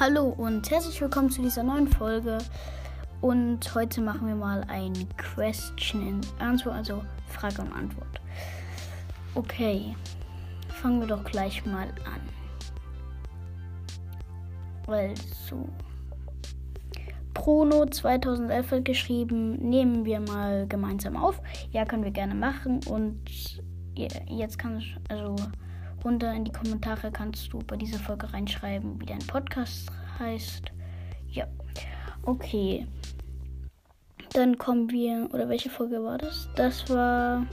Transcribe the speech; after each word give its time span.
Hallo 0.00 0.24
und 0.24 0.70
herzlich 0.70 0.98
willkommen 1.02 1.28
zu 1.30 1.42
dieser 1.42 1.62
neuen 1.62 1.86
Folge. 1.86 2.38
Und 3.20 3.74
heute 3.74 4.00
machen 4.00 4.26
wir 4.26 4.34
mal 4.34 4.64
ein 4.68 4.94
Question 5.18 6.08
and 6.08 6.26
Answer, 6.38 6.72
also 6.72 7.04
Frage 7.28 7.60
und 7.60 7.72
Antwort. 7.74 8.20
Okay, 9.34 9.94
fangen 10.68 11.00
wir 11.00 11.06
doch 11.06 11.22
gleich 11.24 11.64
mal 11.66 11.88
an. 12.06 12.20
Also, 14.86 15.68
Prono 17.34 17.84
2011 17.84 18.70
hat 18.70 18.84
geschrieben, 18.86 19.56
nehmen 19.56 20.06
wir 20.06 20.20
mal 20.20 20.66
gemeinsam 20.68 21.16
auf. 21.16 21.40
Ja, 21.70 21.84
können 21.84 22.02
wir 22.02 22.12
gerne 22.12 22.34
machen. 22.34 22.80
Und 22.88 23.20
jetzt 23.94 24.58
kann 24.58 24.78
ich, 24.78 24.96
also 25.10 25.36
runter 26.04 26.32
in 26.32 26.44
die 26.44 26.52
Kommentare 26.52 27.10
kannst 27.10 27.52
du 27.52 27.58
bei 27.60 27.76
dieser 27.76 27.98
Folge 27.98 28.32
reinschreiben, 28.32 29.00
wie 29.00 29.06
dein 29.06 29.18
Podcast 29.20 29.90
heißt. 30.18 30.72
Ja. 31.28 31.46
Okay. 32.24 32.86
Dann 34.32 34.56
kommen 34.58 34.90
wir. 34.90 35.28
Oder 35.32 35.48
welche 35.48 35.70
Folge 35.70 36.02
war 36.02 36.18
das? 36.18 36.48
Das 36.56 36.88
war 36.88 37.46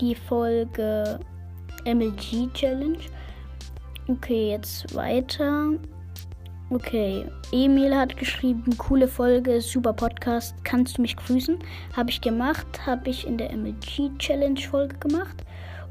die 0.00 0.14
Folge 0.14 1.18
MLG 1.84 2.52
Challenge. 2.54 2.98
Okay, 4.08 4.50
jetzt 4.50 4.94
weiter. 4.94 5.72
Okay, 6.70 7.24
Emil 7.50 7.96
hat 7.96 8.18
geschrieben, 8.18 8.76
coole 8.76 9.08
Folge, 9.08 9.58
super 9.62 9.94
Podcast, 9.94 10.54
kannst 10.64 10.98
du 10.98 11.02
mich 11.02 11.16
grüßen? 11.16 11.58
Habe 11.96 12.10
ich 12.10 12.20
gemacht, 12.20 12.66
habe 12.84 13.08
ich 13.08 13.26
in 13.26 13.38
der 13.38 13.56
MLG 13.56 14.10
Challenge 14.18 14.60
Folge 14.60 14.98
gemacht. 14.98 15.44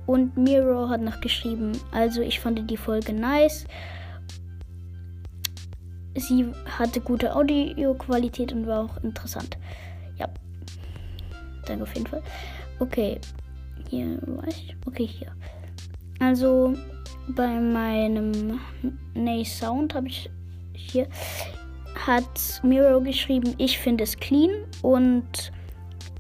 Und 0.08 0.36
Miro 0.38 0.90
hat 0.90 1.02
noch 1.02 1.22
geschrieben, 1.22 1.74
also 1.92 2.22
ich 2.22 2.40
fand 2.40 2.70
die 2.70 2.78
Folge 2.78 3.14
nice. 3.14 3.66
Sie 6.16 6.48
hatte 6.66 7.00
gute 7.02 7.36
Audioqualität 7.36 8.52
und 8.52 8.66
war 8.66 8.86
auch 8.86 9.04
interessant. 9.04 9.58
Ja. 10.18 10.28
Danke 11.68 11.84
auf 11.84 11.94
jeden 11.94 12.08
Fall. 12.08 12.24
Okay. 12.80 13.20
Hier 13.90 14.18
war 14.26 14.48
ich. 14.48 14.76
Okay, 14.86 15.06
hier. 15.06 15.32
Also 16.20 16.74
bei 17.30 17.60
meinem 17.60 18.60
Nay 19.14 19.46
Sound 19.46 19.94
habe 19.94 20.08
ich 20.08 20.30
hier 20.74 21.08
hat 22.06 22.62
Miro 22.64 23.02
geschrieben, 23.02 23.56
ich 23.58 23.80
finde 23.80 24.04
es 24.04 24.18
clean 24.18 24.52
und 24.82 25.52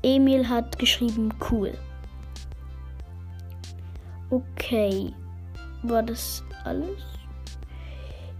Emil 0.03 0.49
hat 0.49 0.77
geschrieben 0.79 1.33
cool. 1.49 1.71
Okay. 4.29 5.13
War 5.83 6.03
das 6.03 6.43
alles? 6.63 7.03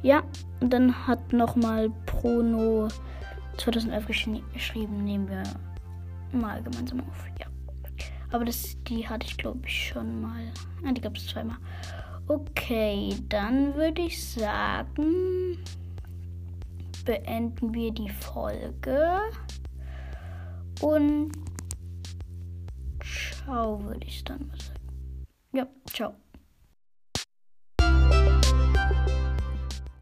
Ja, 0.01 0.23
und 0.59 0.71
dann 0.71 1.07
hat 1.07 1.33
nochmal 1.33 1.89
Prono 2.05 2.87
2011 3.57 4.07
geschrieben, 4.53 5.03
nehmen 5.03 5.29
wir 5.29 5.43
mal 6.31 6.61
gemeinsam 6.61 7.01
auf. 7.01 7.25
Ja. 7.39 7.47
Aber 8.31 8.45
das, 8.45 8.75
die 8.83 9.07
hatte 9.07 9.25
ich 9.25 9.37
glaube 9.37 9.61
ich 9.65 9.89
schon 9.89 10.21
mal. 10.21 10.51
Ah, 10.85 10.91
die 10.91 11.01
gab 11.01 11.15
es 11.15 11.27
zweimal. 11.27 11.57
Okay, 12.27 13.15
dann 13.29 13.73
würde 13.75 14.01
ich 14.01 14.21
sagen, 14.21 15.57
beenden 17.05 17.73
wir 17.73 17.91
die 17.91 18.09
Folge. 18.09 19.21
Und 20.81 21.31
ciao, 23.01 23.81
würde 23.83 24.05
ich 24.05 24.23
dann 24.25 24.45
mal 24.47 24.59
sagen. 24.59 24.76
Ja, 25.52 25.68
ciao. 25.92 26.14